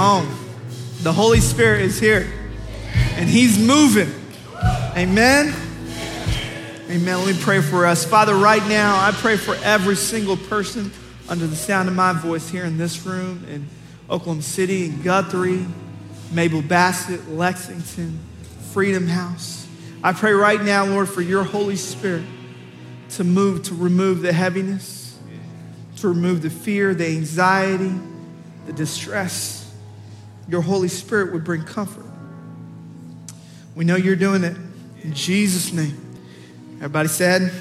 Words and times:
on. 0.00 0.26
The 1.02 1.12
Holy 1.12 1.40
Spirit 1.40 1.82
is 1.82 2.00
here 2.00 2.26
and 3.16 3.28
He's 3.28 3.58
moving. 3.58 4.10
Amen. 4.96 5.54
Amen. 6.88 7.18
Let 7.18 7.36
me 7.36 7.40
pray 7.40 7.60
for 7.60 7.84
us. 7.84 8.04
Father, 8.04 8.34
right 8.34 8.66
now, 8.66 8.96
I 8.96 9.12
pray 9.12 9.36
for 9.36 9.54
every 9.56 9.96
single 9.96 10.38
person 10.38 10.90
under 11.28 11.46
the 11.46 11.54
sound 11.54 11.88
of 11.90 11.94
my 11.94 12.14
voice 12.14 12.48
here 12.48 12.64
in 12.64 12.78
this 12.78 13.04
room 13.04 13.44
in 13.48 13.68
Oklahoma 14.08 14.40
City, 14.40 14.86
in 14.86 15.02
Guthrie, 15.02 15.66
Mabel 16.32 16.62
Bassett, 16.62 17.28
Lexington, 17.28 18.18
Freedom 18.72 19.06
House. 19.06 19.68
I 20.02 20.14
pray 20.14 20.32
right 20.32 20.62
now, 20.62 20.86
Lord, 20.86 21.10
for 21.10 21.20
your 21.20 21.44
Holy 21.44 21.76
Spirit 21.76 22.24
to 23.10 23.24
move, 23.24 23.64
to 23.64 23.74
remove 23.74 24.22
the 24.22 24.32
heaviness, 24.32 25.18
to 25.98 26.08
remove 26.08 26.40
the 26.40 26.50
fear, 26.50 26.94
the 26.94 27.06
anxiety, 27.06 27.92
the 28.64 28.72
distress. 28.72 29.69
Your 30.50 30.62
Holy 30.62 30.88
Spirit 30.88 31.32
would 31.32 31.44
bring 31.44 31.62
comfort. 31.62 32.04
We 33.76 33.84
know 33.84 33.96
you're 33.96 34.16
doing 34.16 34.42
it. 34.42 34.56
In 35.02 35.14
Jesus' 35.14 35.72
name. 35.72 35.96
Everybody 36.76 37.08
said, 37.08 37.52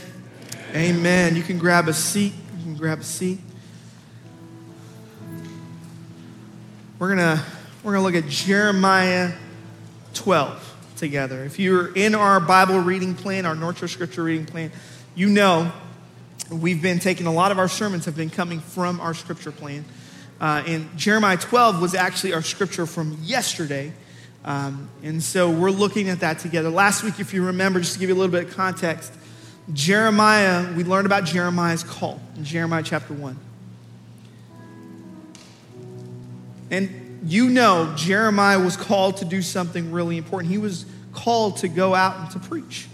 Amen. 0.74 1.36
You 1.36 1.44
can 1.44 1.60
grab 1.60 1.88
a 1.88 1.94
seat. 1.94 2.34
You 2.58 2.64
can 2.64 2.76
grab 2.76 3.00
a 3.00 3.04
seat. 3.04 3.40
We're 6.98 7.10
gonna 7.10 7.46
we're 7.84 7.94
gonna 7.94 8.04
look 8.04 8.16
at 8.16 8.28
Jeremiah 8.28 9.32
12 10.16 10.76
together. 10.98 11.46
If 11.46 11.60
you're 11.60 11.94
in 11.96 12.16
our 12.16 12.40
Bible 12.40 12.80
reading 12.80 13.16
plan, 13.16 13.46
our 13.46 13.56
North 13.56 13.88
Scripture 13.90 14.24
reading 14.24 14.46
plan, 14.46 14.72
you 15.16 15.30
know 15.30 15.72
we've 16.52 16.82
been 16.82 17.00
taking 17.00 17.28
a 17.28 17.34
lot 17.34 17.52
of 17.52 17.60
our 17.60 17.68
sermons 17.68 18.06
have 18.06 18.16
been 18.16 18.30
coming 18.30 18.60
from 18.60 19.00
our 19.00 19.14
scripture 19.14 19.52
plan. 19.52 19.86
Uh, 20.40 20.64
and 20.66 20.98
Jeremiah 20.98 21.38
12 21.38 21.82
was 21.82 21.96
actually 21.96 22.34
our 22.34 22.42
scripture 22.42 22.86
from 22.86 23.18
yesterday. 23.22 23.92
Um, 24.46 24.90
and 25.04 25.22
so 25.22 25.50
we're 25.52 25.72
looking 25.72 26.10
at 26.10 26.22
that 26.22 26.40
together. 26.40 26.70
Last 26.70 27.04
week, 27.04 27.20
if 27.20 27.34
you 27.34 27.46
remember, 27.46 27.80
just 27.80 27.94
to 27.94 28.00
give 28.00 28.10
you 28.10 28.16
a 28.16 28.20
little 28.20 28.32
bit 28.32 28.48
of 28.48 28.56
context, 28.56 29.14
Jeremiah, 29.74 30.74
we 30.74 30.84
learned 30.84 31.06
about 31.06 31.26
Jeremiah's 31.26 31.84
call 31.84 32.22
in 32.38 32.46
Jeremiah 32.46 32.84
chapter 32.84 33.14
1. 33.14 33.38
And 36.72 37.22
you 37.26 37.50
know, 37.50 37.94
Jeremiah 37.98 38.60
was 38.60 38.78
called 38.78 39.18
to 39.18 39.26
do 39.26 39.42
something 39.42 39.92
really 39.92 40.18
important. 40.18 40.52
He 40.52 40.58
was 40.58 40.86
called 41.14 41.58
to 41.58 41.68
go 41.68 41.94
out 41.94 42.18
and 42.18 42.32
to 42.32 42.40
preach. 42.40 42.88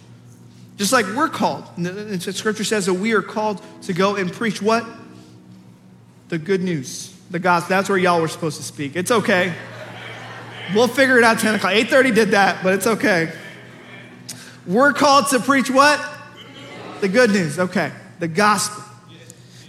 Just 0.78 0.92
like 0.92 1.06
we're 1.16 1.30
called. 1.30 1.66
And 1.78 2.22
scripture 2.22 2.64
says 2.64 2.88
that 2.88 2.96
we 2.96 3.14
are 3.14 3.22
called 3.22 3.62
to 3.84 3.94
go 3.94 4.16
and 4.16 4.32
preach 4.32 4.62
what? 4.62 4.86
The 6.30 6.38
good 6.38 6.62
news, 6.62 7.15
the 7.30 7.40
gospel. 7.40 7.70
That's 7.70 7.90
where 7.90 7.98
y'all 7.98 8.22
were 8.22 8.28
supposed 8.28 8.58
to 8.58 8.64
speak. 8.64 8.96
It's 8.96 9.12
okay. 9.12 9.54
We'll 10.74 10.88
figure 10.88 11.18
it 11.18 11.24
out 11.24 11.40
10 11.40 11.56
o'clock. 11.56 11.74
8.30 11.74 12.16
did 12.16 12.32
that, 12.32 12.64
but 12.64 12.74
it's 12.74 12.88
okay. 12.88 13.32
We're 14.66 14.94
called 14.94 15.28
to 15.30 15.40
preach 15.40 15.70
what? 15.70 16.04
The 17.02 17.08
good 17.08 17.30
news. 17.30 17.60
Okay. 17.60 17.92
The 18.20 18.28
gospel. 18.28 18.84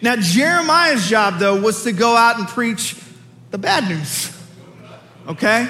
Now, 0.00 0.16
Jeremiah's 0.16 1.08
job, 1.08 1.38
though, 1.38 1.60
was 1.60 1.84
to 1.84 1.92
go 1.92 2.16
out 2.16 2.38
and 2.38 2.48
preach 2.48 2.96
the 3.50 3.58
bad 3.58 3.88
news. 3.88 4.32
Okay? 5.26 5.68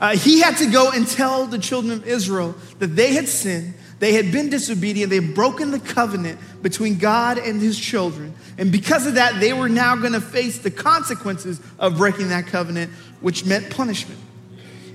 Uh, 0.00 0.16
he 0.16 0.40
had 0.40 0.56
to 0.56 0.70
go 0.70 0.90
and 0.90 1.06
tell 1.06 1.46
the 1.46 1.58
children 1.58 1.92
of 1.92 2.06
Israel 2.06 2.54
that 2.78 2.88
they 2.88 3.12
had 3.12 3.28
sinned, 3.28 3.74
they 3.98 4.14
had 4.14 4.32
been 4.32 4.48
disobedient, 4.48 5.10
they 5.10 5.20
had 5.20 5.34
broken 5.34 5.70
the 5.70 5.80
covenant 5.80 6.38
between 6.62 6.98
God 6.98 7.38
and 7.38 7.60
his 7.60 7.78
children. 7.78 8.34
And 8.58 8.70
because 8.70 9.06
of 9.06 9.14
that, 9.14 9.40
they 9.40 9.52
were 9.52 9.68
now 9.68 9.96
going 9.96 10.12
to 10.12 10.20
face 10.20 10.58
the 10.58 10.70
consequences 10.70 11.60
of 11.78 11.96
breaking 11.96 12.28
that 12.28 12.46
covenant, 12.46 12.92
which 13.20 13.44
meant 13.44 13.70
punishment. 13.70 14.20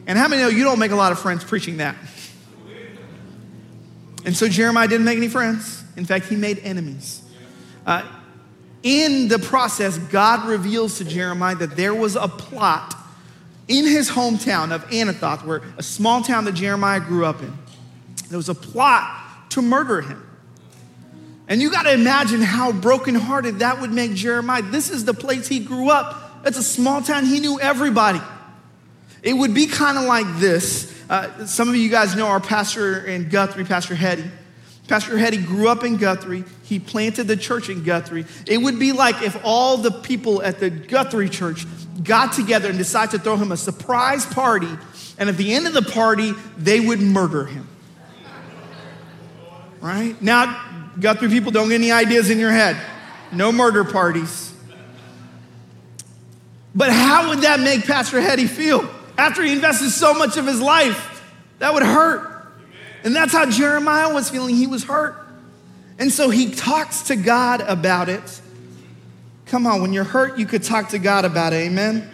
And 0.08 0.18
how 0.18 0.28
many 0.28 0.42
know 0.42 0.50
you 0.50 0.64
don't 0.64 0.80
make 0.80 0.92
a 0.92 0.96
lot 0.96 1.12
of 1.12 1.20
friends 1.20 1.44
preaching 1.44 1.78
that? 1.78 1.96
And 4.26 4.36
so 4.36 4.48
Jeremiah 4.48 4.88
didn't 4.88 5.06
make 5.06 5.18
any 5.18 5.28
friends. 5.28 5.84
In 5.96 6.06
fact, 6.06 6.26
he 6.26 6.36
made 6.36 6.60
enemies. 6.60 7.22
Uh, 7.86 8.04
in 8.84 9.28
the 9.28 9.40
process, 9.40 9.98
God 9.98 10.48
reveals 10.48 10.98
to 10.98 11.06
Jeremiah 11.06 11.56
that 11.56 11.76
there 11.76 11.94
was 11.94 12.16
a 12.16 12.28
plot 12.28 12.96
in 13.68 13.86
his 13.86 14.10
hometown 14.10 14.72
of 14.72 14.88
Anathoth, 14.90 15.44
where 15.44 15.62
a 15.78 15.84
small 15.84 16.22
town 16.22 16.46
that 16.46 16.54
Jeremiah 16.54 17.00
grew 17.00 17.26
up 17.26 17.42
in. 17.42 17.52
There 18.30 18.38
was 18.38 18.50
a 18.50 18.56
plot 18.56 19.50
to 19.52 19.62
murder 19.62 20.02
him. 20.02 20.22
And 21.48 21.62
you 21.62 21.70
got 21.70 21.84
to 21.84 21.94
imagine 21.94 22.42
how 22.42 22.72
brokenhearted 22.72 23.60
that 23.60 23.80
would 23.80 23.92
make 23.92 24.14
Jeremiah. 24.14 24.64
This 24.64 24.90
is 24.90 25.06
the 25.06 25.14
place 25.14 25.48
he 25.48 25.60
grew 25.60 25.90
up. 25.90 26.42
It's 26.46 26.58
a 26.58 26.64
small 26.64 27.02
town. 27.02 27.26
He 27.26 27.40
knew 27.40 27.60
everybody. 27.60 28.22
It 29.22 29.34
would 29.34 29.54
be 29.54 29.68
kind 29.68 29.98
of 29.98 30.06
like 30.06 30.26
this. 30.38 30.92
Uh, 31.10 31.46
some 31.46 31.70
of 31.70 31.76
you 31.76 31.90
guys 31.90 32.16
know 32.16 32.28
our 32.28 32.40
pastor 32.40 33.06
in 33.06 33.30
Guthrie, 33.30 33.64
Pastor 33.64 33.96
Hetty. 33.96 34.26
Pastor 34.88 35.18
Hetty 35.18 35.38
grew 35.38 35.68
up 35.68 35.84
in 35.84 35.98
Guthrie. 35.98 36.44
He 36.64 36.80
planted 36.80 37.24
the 37.28 37.38
church 37.38 37.70
in 37.70 37.84
Guthrie. 37.84 38.26
It 38.46 38.60
would 38.60 38.80
be 38.80 38.92
like 38.92 39.22
if 39.24 39.40
all 39.44 39.78
the 39.78 39.92
people 39.92 40.42
at 40.44 40.60
the 40.60 40.70
Guthrie 40.70 41.30
church 41.30 41.66
got 42.04 42.34
together 42.34 42.70
and 42.70 42.78
decided 42.78 43.12
to 43.12 43.20
throw 43.20 43.36
him 43.36 43.52
a 43.52 43.58
surprise 43.58 44.26
party, 44.26 44.70
and 45.18 45.30
at 45.30 45.38
the 45.38 45.54
end 45.54 45.66
of 45.66 45.74
the 45.74 45.82
party, 45.82 46.34
they 46.58 46.80
would 46.80 47.00
murder 47.00 47.46
him. 47.46 47.68
Right? 49.82 50.20
Now, 50.22 50.75
Guthrie 51.00 51.30
people, 51.30 51.52
don't 51.52 51.70
get 51.70 51.76
any 51.76 51.92
ideas 51.92 52.30
in 52.30 52.40
your 52.40 52.52
head. 52.52 52.78
No 53.32 53.52
murder 53.52 53.84
parties. 53.84 54.54
But 56.74 56.92
how 56.92 57.30
would 57.30 57.40
that 57.40 57.60
make 57.60 57.86
Pastor 57.86 58.20
Hetty 58.20 58.48
feel? 58.48 58.90
After 59.18 59.44
he 59.44 59.54
invested 59.54 59.92
so 59.92 60.14
much 60.14 60.38
of 60.38 60.46
his 60.46 60.62
life, 60.62 61.24
that 61.60 61.74
would 61.74 61.84
hurt. 61.84 62.32
And 63.04 63.16
that's 63.16 63.32
how 63.32 63.50
Jeremiah 63.50 64.14
was 64.14 64.30
feeling. 64.30 64.56
He 64.56 64.68
was 64.68 64.84
hurt. 64.84 65.16
And 65.98 66.12
so 66.12 66.30
he 66.30 66.52
talks 66.52 67.04
to 67.04 67.16
God 67.16 67.62
about 67.62 68.10
it. 68.10 68.42
Come 69.46 69.68
on, 69.68 69.82
when 69.82 69.94
you're 69.94 70.04
hurt, 70.04 70.38
you 70.38 70.46
could 70.46 70.64
talk 70.64 70.90
to 70.90 71.00
God 71.00 71.24
about 71.24 71.54
it. 71.54 71.68
Amen. 71.68 72.12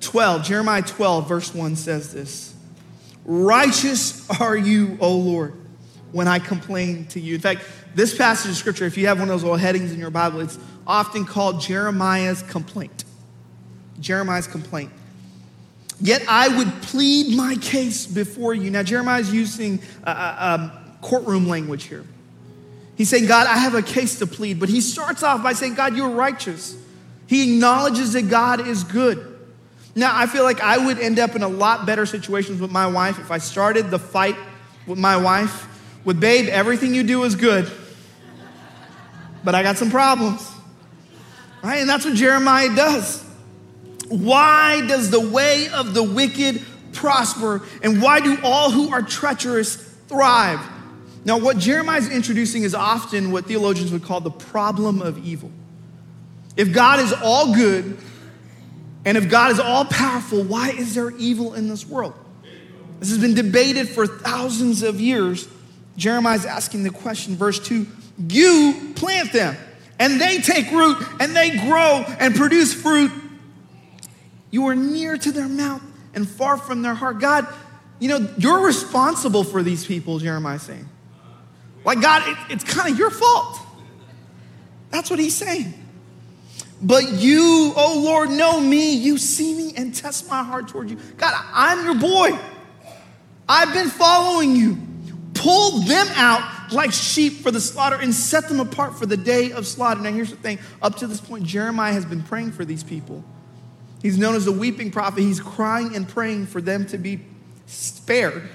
12, 0.00 0.44
Jeremiah 0.44 0.82
12, 0.82 1.28
verse 1.28 1.54
1 1.54 1.76
says 1.76 2.12
this 2.12 2.54
Righteous 3.24 4.28
are 4.40 4.56
you, 4.56 4.96
O 5.00 5.16
Lord, 5.16 5.54
when 6.12 6.28
I 6.28 6.38
complain 6.38 7.06
to 7.06 7.20
you. 7.20 7.34
In 7.34 7.40
fact, 7.40 7.64
this 7.94 8.16
passage 8.16 8.50
of 8.50 8.56
scripture, 8.56 8.84
if 8.84 8.96
you 8.96 9.06
have 9.06 9.18
one 9.18 9.28
of 9.28 9.34
those 9.34 9.42
little 9.42 9.56
headings 9.56 9.92
in 9.92 9.98
your 9.98 10.10
Bible, 10.10 10.40
it's 10.40 10.58
often 10.86 11.24
called 11.24 11.60
Jeremiah's 11.60 12.42
complaint. 12.42 13.04
Jeremiah's 14.00 14.46
complaint. 14.46 14.92
Yet 16.00 16.24
I 16.28 16.48
would 16.56 16.82
plead 16.82 17.36
my 17.36 17.56
case 17.56 18.06
before 18.06 18.54
you. 18.54 18.70
Now, 18.70 18.82
Jeremiah 18.82 19.20
is 19.20 19.32
using 19.32 19.80
uh, 20.04 20.10
uh, 20.10 20.36
um, 20.60 20.72
courtroom 21.00 21.48
language 21.48 21.84
here. 21.84 22.04
He's 22.96 23.08
saying, 23.08 23.26
God, 23.26 23.46
I 23.46 23.56
have 23.56 23.74
a 23.74 23.82
case 23.82 24.18
to 24.18 24.26
plead. 24.26 24.58
But 24.60 24.68
he 24.68 24.80
starts 24.80 25.22
off 25.22 25.42
by 25.42 25.52
saying, 25.52 25.74
God, 25.74 25.96
you're 25.96 26.10
righteous. 26.10 26.76
He 27.26 27.54
acknowledges 27.54 28.12
that 28.14 28.28
God 28.28 28.66
is 28.66 28.84
good. 28.84 29.28
Now, 29.94 30.12
I 30.14 30.26
feel 30.26 30.42
like 30.42 30.60
I 30.60 30.84
would 30.84 30.98
end 30.98 31.18
up 31.18 31.36
in 31.36 31.42
a 31.42 31.48
lot 31.48 31.86
better 31.86 32.04
situations 32.04 32.60
with 32.60 32.70
my 32.70 32.86
wife 32.86 33.18
if 33.18 33.30
I 33.30 33.38
started 33.38 33.90
the 33.90 33.98
fight 33.98 34.36
with 34.86 34.98
my 34.98 35.16
wife 35.16 35.68
with, 36.04 36.20
babe, 36.20 36.48
everything 36.48 36.94
you 36.94 37.02
do 37.02 37.24
is 37.24 37.34
good, 37.34 37.70
but 39.44 39.54
I 39.54 39.62
got 39.62 39.78
some 39.78 39.90
problems. 39.90 40.48
Right? 41.62 41.78
And 41.78 41.88
that's 41.88 42.04
what 42.04 42.14
Jeremiah 42.14 42.74
does. 42.74 43.22
Why 44.08 44.84
does 44.86 45.10
the 45.10 45.20
way 45.20 45.68
of 45.68 45.94
the 45.94 46.02
wicked 46.02 46.62
prosper? 46.92 47.62
And 47.82 48.02
why 48.02 48.20
do 48.20 48.36
all 48.42 48.70
who 48.70 48.92
are 48.92 49.02
treacherous 49.02 49.76
thrive? 50.08 50.60
Now, 51.24 51.38
what 51.38 51.56
Jeremiah 51.56 51.98
is 51.98 52.10
introducing 52.10 52.64
is 52.64 52.74
often 52.74 53.30
what 53.30 53.46
theologians 53.46 53.92
would 53.92 54.02
call 54.02 54.20
the 54.20 54.30
problem 54.30 55.00
of 55.00 55.24
evil. 55.24 55.50
If 56.56 56.72
God 56.72 56.98
is 57.00 57.12
all 57.12 57.54
good 57.54 57.96
and 59.04 59.16
if 59.16 59.30
God 59.30 59.52
is 59.52 59.60
all 59.60 59.84
powerful, 59.84 60.42
why 60.42 60.70
is 60.70 60.94
there 60.94 61.10
evil 61.12 61.54
in 61.54 61.68
this 61.68 61.86
world? 61.86 62.14
This 62.98 63.10
has 63.10 63.18
been 63.18 63.34
debated 63.34 63.88
for 63.88 64.06
thousands 64.06 64.82
of 64.82 65.00
years. 65.00 65.48
Jeremiah 65.96 66.36
is 66.36 66.46
asking 66.46 66.84
the 66.84 66.90
question, 66.90 67.36
verse 67.36 67.58
2 67.58 67.86
You 68.28 68.92
plant 68.94 69.32
them, 69.32 69.56
and 69.98 70.20
they 70.20 70.38
take 70.38 70.70
root, 70.70 70.98
and 71.20 71.34
they 71.36 71.50
grow 71.50 72.04
and 72.18 72.34
produce 72.34 72.74
fruit 72.74 73.10
you 74.52 74.66
are 74.66 74.76
near 74.76 75.16
to 75.16 75.32
their 75.32 75.48
mouth 75.48 75.82
and 76.14 76.28
far 76.28 76.56
from 76.56 76.82
their 76.82 76.94
heart. 76.94 77.18
God, 77.18 77.48
you 77.98 78.08
know, 78.08 78.28
you're 78.36 78.64
responsible 78.64 79.42
for 79.42 79.62
these 79.62 79.84
people, 79.84 80.20
Jeremiah 80.20 80.60
saying. 80.60 80.88
Like, 81.84 82.00
God, 82.00 82.22
it, 82.28 82.36
it's 82.50 82.62
kind 82.62 82.92
of 82.92 82.98
your 82.98 83.10
fault. 83.10 83.58
That's 84.90 85.10
what 85.10 85.18
he's 85.18 85.34
saying. 85.34 85.72
But 86.82 87.12
you, 87.12 87.72
oh 87.76 88.02
Lord, 88.04 88.30
know 88.30 88.60
me. 88.60 88.94
You 88.94 89.16
see 89.16 89.54
me 89.54 89.72
and 89.76 89.94
test 89.94 90.28
my 90.28 90.44
heart 90.44 90.68
toward 90.68 90.90
you. 90.90 90.98
God, 91.16 91.32
I'm 91.52 91.84
your 91.84 91.94
boy. 91.94 92.38
I've 93.48 93.72
been 93.72 93.88
following 93.88 94.54
you. 94.54 94.76
Pull 95.42 95.80
them 95.80 96.06
out 96.14 96.72
like 96.72 96.92
sheep 96.92 97.42
for 97.42 97.50
the 97.50 97.60
slaughter 97.60 97.96
and 97.96 98.14
set 98.14 98.48
them 98.48 98.60
apart 98.60 98.96
for 98.96 99.06
the 99.06 99.16
day 99.16 99.50
of 99.50 99.66
slaughter. 99.66 100.00
Now, 100.00 100.12
here's 100.12 100.30
the 100.30 100.36
thing 100.36 100.60
up 100.80 100.96
to 100.98 101.06
this 101.08 101.20
point, 101.20 101.44
Jeremiah 101.44 101.92
has 101.92 102.04
been 102.04 102.22
praying 102.22 102.52
for 102.52 102.64
these 102.64 102.84
people 102.84 103.24
He's 104.02 104.18
known 104.18 104.34
as 104.34 104.44
the 104.44 104.52
weeping 104.52 104.90
prophet. 104.90 105.20
He's 105.20 105.40
crying 105.40 105.94
and 105.94 106.08
praying 106.08 106.46
for 106.46 106.60
them 106.60 106.86
to 106.86 106.98
be 106.98 107.20
spared. 107.66 108.48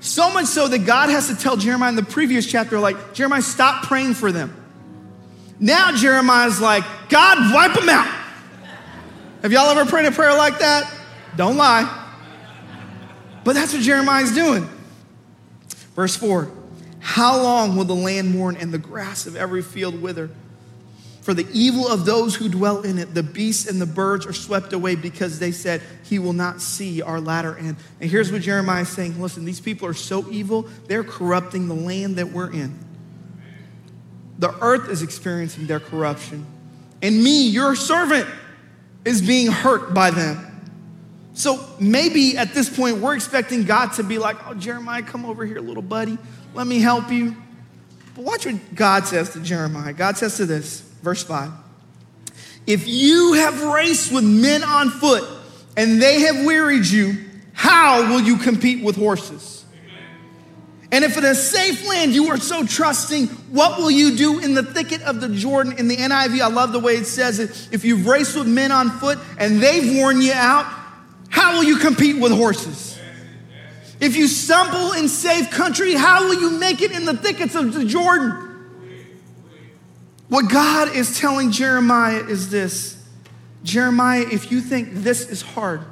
So 0.00 0.30
much 0.32 0.46
so 0.46 0.68
that 0.68 0.80
God 0.80 1.08
has 1.08 1.28
to 1.28 1.36
tell 1.36 1.56
Jeremiah 1.56 1.88
in 1.88 1.96
the 1.96 2.02
previous 2.02 2.46
chapter, 2.46 2.78
like, 2.78 3.14
Jeremiah, 3.14 3.42
stop 3.42 3.84
praying 3.84 4.14
for 4.14 4.30
them. 4.30 4.54
Now 5.58 5.92
Jeremiah's 5.92 6.60
like, 6.60 6.84
God, 7.08 7.54
wipe 7.54 7.74
them 7.74 7.88
out. 7.88 8.14
Have 9.42 9.52
y'all 9.52 9.68
ever 9.70 9.88
prayed 9.88 10.06
a 10.06 10.12
prayer 10.12 10.36
like 10.36 10.58
that? 10.58 10.90
Don't 11.36 11.56
lie. 11.56 11.96
But 13.44 13.54
that's 13.54 13.72
what 13.72 13.82
Jeremiah's 13.82 14.34
doing. 14.34 14.68
Verse 16.00 16.16
4 16.16 16.50
How 17.00 17.42
long 17.42 17.76
will 17.76 17.84
the 17.84 17.94
land 17.94 18.30
mourn 18.34 18.56
and 18.56 18.72
the 18.72 18.78
grass 18.78 19.26
of 19.26 19.36
every 19.36 19.60
field 19.60 20.00
wither? 20.00 20.30
For 21.20 21.34
the 21.34 21.46
evil 21.52 21.86
of 21.86 22.06
those 22.06 22.34
who 22.34 22.48
dwell 22.48 22.80
in 22.80 22.96
it, 22.96 23.12
the 23.12 23.22
beasts 23.22 23.68
and 23.68 23.78
the 23.78 23.84
birds 23.84 24.24
are 24.24 24.32
swept 24.32 24.72
away 24.72 24.94
because 24.94 25.38
they 25.38 25.52
said, 25.52 25.82
He 26.04 26.18
will 26.18 26.32
not 26.32 26.62
see 26.62 27.02
our 27.02 27.20
latter 27.20 27.54
end. 27.58 27.76
And 28.00 28.10
here's 28.10 28.32
what 28.32 28.40
Jeremiah 28.40 28.80
is 28.80 28.88
saying 28.88 29.20
listen, 29.20 29.44
these 29.44 29.60
people 29.60 29.86
are 29.88 29.92
so 29.92 30.26
evil, 30.30 30.70
they're 30.86 31.04
corrupting 31.04 31.68
the 31.68 31.74
land 31.74 32.16
that 32.16 32.32
we're 32.32 32.50
in. 32.50 32.78
The 34.38 34.54
earth 34.62 34.88
is 34.88 35.02
experiencing 35.02 35.66
their 35.66 35.80
corruption. 35.80 36.46
And 37.02 37.22
me, 37.22 37.46
your 37.46 37.76
servant, 37.76 38.26
is 39.04 39.20
being 39.20 39.52
hurt 39.52 39.92
by 39.92 40.12
them. 40.12 40.49
So 41.40 41.66
maybe 41.80 42.36
at 42.36 42.52
this 42.52 42.68
point, 42.68 42.98
we're 42.98 43.14
expecting 43.14 43.64
God 43.64 43.94
to 43.94 44.02
be 44.02 44.18
like, 44.18 44.36
Oh, 44.46 44.52
Jeremiah, 44.52 45.02
come 45.02 45.24
over 45.24 45.46
here, 45.46 45.58
little 45.60 45.82
buddy. 45.82 46.18
Let 46.52 46.66
me 46.66 46.80
help 46.80 47.10
you. 47.10 47.34
But 48.14 48.24
watch 48.24 48.44
what 48.44 48.74
God 48.74 49.06
says 49.06 49.30
to 49.30 49.40
Jeremiah. 49.40 49.94
God 49.94 50.18
says 50.18 50.36
to 50.36 50.44
this, 50.44 50.82
verse 51.02 51.24
5 51.24 51.50
If 52.66 52.86
you 52.86 53.32
have 53.34 53.62
raced 53.64 54.12
with 54.12 54.22
men 54.22 54.62
on 54.62 54.90
foot 54.90 55.24
and 55.78 56.02
they 56.02 56.20
have 56.20 56.44
wearied 56.44 56.84
you, 56.84 57.14
how 57.54 58.10
will 58.10 58.20
you 58.20 58.36
compete 58.36 58.84
with 58.84 58.96
horses? 58.96 59.64
And 60.92 61.04
if 61.04 61.16
in 61.16 61.24
a 61.24 61.34
safe 61.34 61.88
land 61.88 62.12
you 62.12 62.28
are 62.28 62.36
so 62.36 62.66
trusting, 62.66 63.28
what 63.28 63.78
will 63.78 63.90
you 63.90 64.14
do 64.14 64.40
in 64.40 64.52
the 64.52 64.62
thicket 64.62 65.00
of 65.02 65.22
the 65.22 65.30
Jordan? 65.30 65.78
In 65.78 65.88
the 65.88 65.96
NIV, 65.96 66.40
I 66.42 66.48
love 66.48 66.72
the 66.72 66.80
way 66.80 66.96
it 66.96 67.06
says 67.06 67.38
it. 67.38 67.68
If 67.72 67.82
you've 67.82 68.06
raced 68.06 68.36
with 68.36 68.46
men 68.46 68.72
on 68.72 68.90
foot 68.90 69.18
and 69.38 69.62
they've 69.62 69.96
worn 69.96 70.20
you 70.20 70.32
out, 70.34 70.66
how 71.30 71.54
will 71.54 71.64
you 71.64 71.78
compete 71.78 72.18
with 72.18 72.32
horses? 72.32 72.98
If 74.00 74.16
you 74.16 74.28
stumble 74.28 74.92
in 74.92 75.08
safe 75.08 75.50
country, 75.50 75.94
how 75.94 76.26
will 76.26 76.40
you 76.40 76.50
make 76.50 76.82
it 76.82 76.90
in 76.90 77.06
the 77.06 77.16
thickets 77.16 77.54
of 77.54 77.72
the 77.72 77.84
Jordan? 77.84 78.48
What 80.28 80.50
God 80.50 80.94
is 80.94 81.18
telling 81.18 81.50
Jeremiah 81.50 82.24
is 82.24 82.50
this 82.50 82.96
Jeremiah, 83.62 84.24
if 84.30 84.50
you 84.50 84.60
think 84.60 84.88
this 84.92 85.28
is 85.28 85.42
hard, 85.42 85.82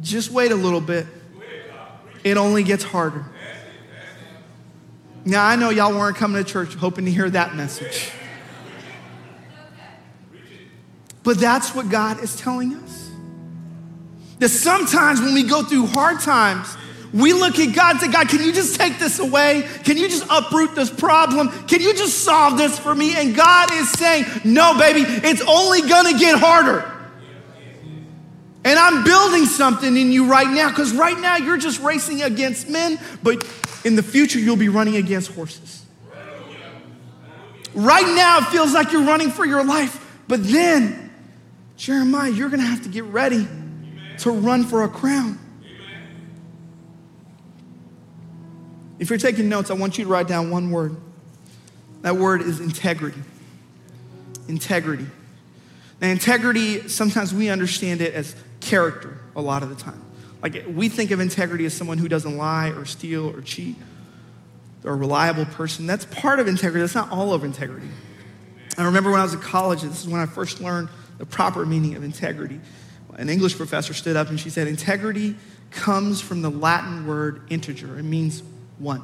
just 0.00 0.30
wait 0.30 0.52
a 0.52 0.56
little 0.56 0.80
bit. 0.80 1.06
It 2.24 2.36
only 2.36 2.62
gets 2.62 2.82
harder. 2.82 3.24
Now, 5.24 5.46
I 5.46 5.56
know 5.56 5.70
y'all 5.70 5.92
weren't 5.92 6.16
coming 6.16 6.42
to 6.42 6.50
church 6.50 6.74
hoping 6.74 7.04
to 7.06 7.10
hear 7.10 7.30
that 7.30 7.54
message. 7.54 8.10
But 11.22 11.38
that's 11.38 11.74
what 11.74 11.88
God 11.88 12.22
is 12.22 12.36
telling 12.36 12.74
us. 12.74 13.03
That 14.38 14.48
sometimes 14.48 15.20
when 15.20 15.34
we 15.34 15.44
go 15.44 15.62
through 15.62 15.86
hard 15.86 16.20
times, 16.20 16.76
we 17.14 17.32
look 17.32 17.60
at 17.60 17.72
God 17.72 17.92
and 17.92 18.00
say, 18.00 18.08
God, 18.10 18.28
can 18.28 18.42
you 18.42 18.52
just 18.52 18.74
take 18.74 18.98
this 18.98 19.20
away? 19.20 19.68
Can 19.84 19.96
you 19.96 20.08
just 20.08 20.26
uproot 20.28 20.74
this 20.74 20.90
problem? 20.90 21.48
Can 21.68 21.80
you 21.80 21.94
just 21.94 22.24
solve 22.24 22.58
this 22.58 22.76
for 22.76 22.92
me? 22.92 23.14
And 23.16 23.36
God 23.36 23.72
is 23.72 23.88
saying, 23.92 24.24
No, 24.44 24.76
baby, 24.76 25.02
it's 25.02 25.40
only 25.42 25.88
gonna 25.88 26.18
get 26.18 26.36
harder. 26.36 26.90
And 28.64 28.78
I'm 28.78 29.04
building 29.04 29.44
something 29.44 29.96
in 29.96 30.10
you 30.10 30.26
right 30.26 30.48
now 30.48 30.70
because 30.70 30.92
right 30.92 31.18
now 31.18 31.36
you're 31.36 31.58
just 31.58 31.80
racing 31.80 32.22
against 32.22 32.68
men, 32.68 32.98
but 33.22 33.46
in 33.84 33.94
the 33.94 34.02
future 34.02 34.40
you'll 34.40 34.56
be 34.56 34.70
running 34.70 34.96
against 34.96 35.30
horses. 35.32 35.84
Right 37.74 38.06
now 38.16 38.38
it 38.38 38.46
feels 38.46 38.72
like 38.72 38.90
you're 38.90 39.04
running 39.04 39.30
for 39.30 39.44
your 39.44 39.64
life, 39.64 40.20
but 40.26 40.42
then, 40.42 41.12
Jeremiah, 41.76 42.30
you're 42.30 42.48
gonna 42.48 42.64
have 42.64 42.82
to 42.82 42.88
get 42.88 43.04
ready 43.04 43.46
to 44.18 44.30
run 44.30 44.64
for 44.64 44.82
a 44.82 44.88
crown. 44.88 45.38
If 48.98 49.10
you're 49.10 49.18
taking 49.18 49.48
notes, 49.48 49.70
I 49.70 49.74
want 49.74 49.98
you 49.98 50.04
to 50.04 50.10
write 50.10 50.28
down 50.28 50.50
one 50.50 50.70
word. 50.70 50.96
That 52.02 52.16
word 52.16 52.42
is 52.42 52.60
integrity. 52.60 53.22
Integrity. 54.48 55.06
Now, 56.00 56.08
integrity, 56.08 56.88
sometimes 56.88 57.34
we 57.34 57.48
understand 57.48 58.00
it 58.00 58.14
as 58.14 58.36
character 58.60 59.18
a 59.36 59.40
lot 59.40 59.62
of 59.62 59.68
the 59.68 59.74
time. 59.74 60.02
Like 60.42 60.64
we 60.68 60.88
think 60.88 61.10
of 61.10 61.20
integrity 61.20 61.64
as 61.64 61.74
someone 61.74 61.98
who 61.98 62.08
doesn't 62.08 62.36
lie 62.36 62.68
or 62.68 62.84
steal 62.84 63.34
or 63.34 63.40
cheat 63.40 63.76
or 64.84 64.92
a 64.92 64.96
reliable 64.96 65.46
person. 65.46 65.86
That's 65.86 66.04
part 66.04 66.38
of 66.38 66.46
integrity, 66.46 66.80
that's 66.80 66.94
not 66.94 67.10
all 67.10 67.32
of 67.32 67.44
integrity. 67.44 67.88
I 68.76 68.84
remember 68.84 69.10
when 69.10 69.20
I 69.20 69.22
was 69.22 69.34
in 69.34 69.40
college, 69.40 69.82
this 69.82 70.02
is 70.02 70.08
when 70.08 70.20
I 70.20 70.26
first 70.26 70.60
learned 70.60 70.88
the 71.18 71.26
proper 71.26 71.64
meaning 71.64 71.94
of 71.94 72.04
integrity. 72.04 72.60
An 73.16 73.28
English 73.28 73.56
professor 73.56 73.94
stood 73.94 74.16
up 74.16 74.28
and 74.28 74.38
she 74.38 74.50
said, 74.50 74.66
Integrity 74.66 75.36
comes 75.70 76.20
from 76.20 76.42
the 76.42 76.50
Latin 76.50 77.06
word 77.06 77.42
integer. 77.50 77.98
It 77.98 78.02
means 78.02 78.42
one. 78.78 79.02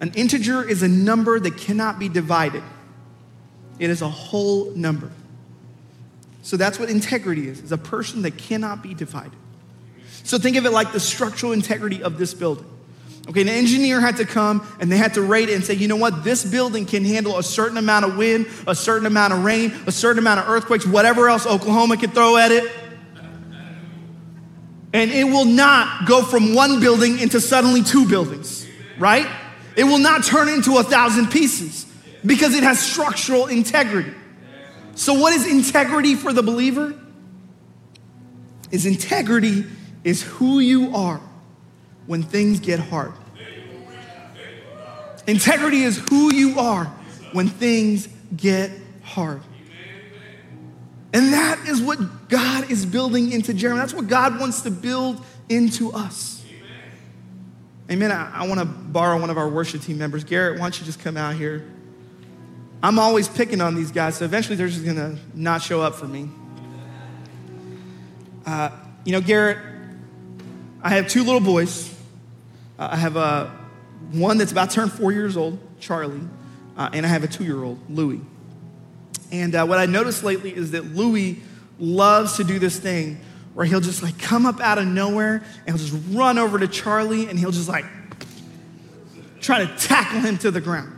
An 0.00 0.12
integer 0.14 0.68
is 0.68 0.82
a 0.82 0.88
number 0.88 1.40
that 1.40 1.56
cannot 1.56 1.98
be 1.98 2.08
divided, 2.08 2.62
it 3.78 3.90
is 3.90 4.02
a 4.02 4.08
whole 4.08 4.70
number. 4.72 5.10
So 6.42 6.56
that's 6.56 6.78
what 6.78 6.90
integrity 6.90 7.48
is, 7.48 7.60
is 7.60 7.72
a 7.72 7.78
person 7.78 8.22
that 8.22 8.38
cannot 8.38 8.80
be 8.80 8.94
divided. 8.94 9.32
So 10.22 10.38
think 10.38 10.56
of 10.56 10.64
it 10.64 10.70
like 10.70 10.92
the 10.92 11.00
structural 11.00 11.50
integrity 11.50 12.04
of 12.04 12.18
this 12.18 12.34
building. 12.34 12.70
Okay, 13.28 13.40
an 13.40 13.48
engineer 13.48 14.00
had 14.00 14.18
to 14.18 14.24
come 14.24 14.66
and 14.78 14.90
they 14.90 14.96
had 14.96 15.14
to 15.14 15.22
rate 15.22 15.48
it 15.48 15.54
and 15.54 15.64
say, 15.64 15.74
you 15.74 15.88
know 15.88 15.96
what, 15.96 16.22
this 16.22 16.44
building 16.44 16.86
can 16.86 17.04
handle 17.04 17.38
a 17.38 17.42
certain 17.42 17.76
amount 17.76 18.04
of 18.04 18.16
wind, 18.16 18.46
a 18.68 18.74
certain 18.74 19.06
amount 19.06 19.32
of 19.32 19.42
rain, 19.42 19.72
a 19.86 19.92
certain 19.92 20.20
amount 20.20 20.40
of 20.40 20.48
earthquakes, 20.48 20.86
whatever 20.86 21.28
else 21.28 21.44
Oklahoma 21.44 21.96
can 21.96 22.10
throw 22.10 22.36
at 22.36 22.52
it. 22.52 22.70
And 24.92 25.10
it 25.10 25.24
will 25.24 25.44
not 25.44 26.06
go 26.06 26.22
from 26.22 26.54
one 26.54 26.78
building 26.78 27.18
into 27.18 27.40
suddenly 27.40 27.82
two 27.82 28.08
buildings, 28.08 28.66
right? 28.96 29.26
It 29.76 29.84
will 29.84 29.98
not 29.98 30.24
turn 30.24 30.48
into 30.48 30.78
a 30.78 30.84
thousand 30.84 31.30
pieces 31.30 31.84
because 32.24 32.54
it 32.54 32.62
has 32.62 32.78
structural 32.78 33.46
integrity. 33.46 34.14
So, 34.94 35.14
what 35.14 35.34
is 35.34 35.46
integrity 35.46 36.14
for 36.14 36.32
the 36.32 36.42
believer? 36.42 36.94
Is 38.70 38.86
integrity 38.86 39.64
is 40.02 40.22
who 40.22 40.60
you 40.60 40.96
are 40.96 41.20
when 42.06 42.22
things 42.22 42.60
get 42.60 42.78
hard. 42.78 43.12
Integrity 45.26 45.82
is 45.82 45.98
who 45.98 46.32
you 46.32 46.58
are 46.58 46.84
when 47.32 47.48
things 47.48 48.08
get 48.36 48.70
hard. 49.02 49.42
And 51.12 51.32
that 51.32 51.66
is 51.66 51.80
what 51.80 52.28
God 52.28 52.70
is 52.70 52.84
building 52.84 53.32
into 53.32 53.54
Jeremiah. 53.54 53.82
That's 53.82 53.94
what 53.94 54.06
God 54.06 54.38
wants 54.38 54.62
to 54.62 54.70
build 54.70 55.24
into 55.48 55.92
us. 55.92 56.44
Amen. 57.90 58.10
I, 58.10 58.42
I 58.42 58.46
want 58.46 58.60
to 58.60 58.66
borrow 58.66 59.18
one 59.20 59.30
of 59.30 59.38
our 59.38 59.48
worship 59.48 59.82
team 59.82 59.98
members. 59.98 60.24
Garrett, 60.24 60.58
why 60.58 60.64
don't 60.66 60.78
you 60.78 60.84
just 60.84 61.00
come 61.00 61.16
out 61.16 61.34
here? 61.34 61.66
I'm 62.82 62.98
always 62.98 63.28
picking 63.28 63.60
on 63.60 63.74
these 63.74 63.90
guys, 63.90 64.16
so 64.16 64.24
eventually 64.24 64.56
they're 64.56 64.68
just 64.68 64.84
going 64.84 64.96
to 64.96 65.18
not 65.34 65.62
show 65.62 65.80
up 65.80 65.94
for 65.94 66.06
me. 66.06 66.28
Uh, 68.44 68.70
you 69.04 69.12
know, 69.12 69.20
Garrett, 69.20 69.58
I 70.82 70.90
have 70.90 71.08
two 71.08 71.24
little 71.24 71.40
boys. 71.40 71.95
Uh, 72.78 72.88
I 72.92 72.96
have 72.96 73.16
a, 73.16 73.52
one 74.12 74.38
that's 74.38 74.52
about 74.52 74.70
to 74.70 74.76
turn 74.76 74.88
four 74.88 75.12
years 75.12 75.36
old, 75.36 75.58
Charlie, 75.80 76.20
uh, 76.76 76.90
and 76.92 77.06
I 77.06 77.08
have 77.08 77.24
a 77.24 77.28
two 77.28 77.44
year 77.44 77.62
old, 77.62 77.78
Louie. 77.88 78.20
And 79.32 79.54
uh, 79.54 79.66
what 79.66 79.78
I 79.78 79.86
noticed 79.86 80.22
lately 80.22 80.54
is 80.54 80.72
that 80.72 80.84
Louie 80.94 81.42
loves 81.78 82.36
to 82.36 82.44
do 82.44 82.58
this 82.58 82.78
thing 82.78 83.20
where 83.54 83.66
he'll 83.66 83.80
just 83.80 84.02
like 84.02 84.18
come 84.18 84.46
up 84.46 84.60
out 84.60 84.78
of 84.78 84.86
nowhere 84.86 85.42
and 85.66 85.76
he'll 85.76 85.86
just 85.86 85.94
run 86.10 86.38
over 86.38 86.58
to 86.58 86.68
Charlie 86.68 87.28
and 87.28 87.38
he'll 87.38 87.50
just 87.50 87.68
like 87.68 87.86
try 89.40 89.64
to 89.64 89.76
tackle 89.76 90.20
him 90.20 90.38
to 90.38 90.50
the 90.50 90.60
ground. 90.60 90.92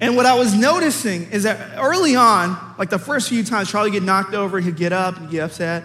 And 0.00 0.16
what 0.16 0.26
I 0.26 0.34
was 0.34 0.54
noticing 0.54 1.30
is 1.32 1.42
that 1.42 1.76
early 1.76 2.14
on, 2.14 2.56
like 2.78 2.88
the 2.88 3.00
first 3.00 3.28
few 3.28 3.42
times, 3.42 3.68
Charlie 3.68 3.90
get 3.90 4.04
knocked 4.04 4.32
over, 4.32 4.60
he'd 4.60 4.76
get 4.76 4.92
up 4.92 5.16
and 5.16 5.28
get 5.28 5.40
upset. 5.40 5.82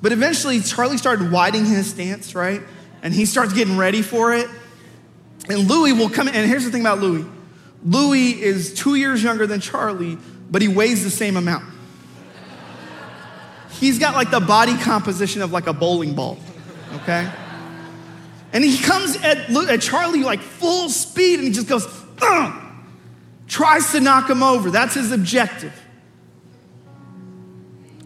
But 0.00 0.12
eventually, 0.12 0.60
Charlie 0.60 0.98
started 0.98 1.32
widening 1.32 1.64
his 1.64 1.90
stance, 1.90 2.34
right? 2.34 2.62
And 3.02 3.12
he 3.14 3.24
starts 3.24 3.52
getting 3.52 3.76
ready 3.76 4.02
for 4.02 4.34
it. 4.34 4.48
And 5.48 5.68
Louie 5.68 5.92
will 5.92 6.10
come 6.10 6.28
in. 6.28 6.34
And 6.34 6.48
here's 6.48 6.64
the 6.64 6.70
thing 6.70 6.80
about 6.80 7.00
Louie 7.00 7.24
Louie 7.84 8.42
is 8.42 8.74
two 8.74 8.96
years 8.96 9.22
younger 9.22 9.46
than 9.46 9.60
Charlie, 9.60 10.18
but 10.50 10.60
he 10.60 10.68
weighs 10.68 11.04
the 11.04 11.10
same 11.10 11.36
amount. 11.36 11.64
He's 13.70 13.98
got 13.98 14.14
like 14.14 14.30
the 14.30 14.40
body 14.40 14.76
composition 14.78 15.42
of 15.42 15.52
like 15.52 15.66
a 15.66 15.72
bowling 15.72 16.14
ball, 16.14 16.38
okay? 16.94 17.30
And 18.52 18.64
he 18.64 18.78
comes 18.78 19.16
at, 19.16 19.50
at 19.50 19.82
Charlie 19.82 20.22
like 20.22 20.40
full 20.40 20.88
speed 20.88 21.40
and 21.40 21.48
he 21.48 21.52
just 21.52 21.68
goes, 21.68 21.86
Ugh! 22.22 22.62
tries 23.46 23.92
to 23.92 24.00
knock 24.00 24.28
him 24.28 24.42
over. 24.42 24.70
That's 24.70 24.94
his 24.94 25.12
objective. 25.12 25.72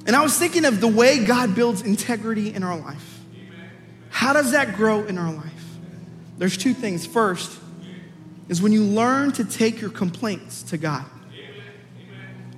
And 0.07 0.17
I 0.17 0.23
was 0.23 0.37
thinking 0.39 0.65
of 0.65 0.81
the 0.81 0.89
way 0.89 1.25
God 1.25 1.55
builds 1.55 1.83
integrity 1.83 2.53
in 2.53 2.63
our 2.63 2.79
life. 2.79 3.20
How 4.11 4.33
does 4.33 4.52
that 4.52 4.76
grow 4.76 5.05
in 5.05 5.17
our 5.17 5.33
life? 5.33 5.64
There's 6.37 6.57
two 6.57 6.75
things. 6.75 7.07
First 7.07 7.59
is 8.49 8.61
when 8.61 8.73
you 8.73 8.83
learn 8.83 9.33
to 9.33 9.45
take 9.45 9.81
your 9.81 9.90
complaints 9.90 10.64
to 10.64 10.76
God. 10.76 11.05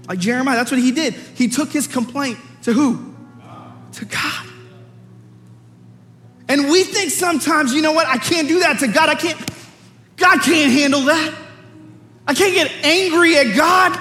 Like 0.09 0.19
Jeremiah, 0.19 0.57
that's 0.57 0.71
what 0.71 0.81
he 0.81 0.91
did. 0.91 1.15
He 1.15 1.49
took 1.49 1.71
his 1.71 1.87
complaint 1.87 2.39
to 2.63 2.73
who? 2.73 3.15
To 3.93 4.05
God. 4.05 4.47
And 6.49 6.71
we 6.71 6.83
think 6.85 7.11
sometimes, 7.11 7.73
you 7.73 7.83
know 7.83 7.93
what? 7.93 8.07
I 8.07 8.17
can't 8.17 8.49
do 8.49 8.61
that 8.61 8.81
to 8.81 8.89
God. 8.89 9.09
I 9.09 9.15
can't, 9.15 9.39
God 10.17 10.41
can't 10.43 10.73
handle 10.73 11.03
that. 11.03 11.35
I 12.27 12.35
can't 12.35 12.55
get 12.55 12.71
angry 12.85 13.37
at 13.37 13.57
God. 13.57 13.99